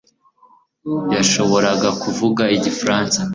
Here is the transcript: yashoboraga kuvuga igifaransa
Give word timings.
yashoboraga 1.15 1.89
kuvuga 2.01 2.43
igifaransa 2.55 3.19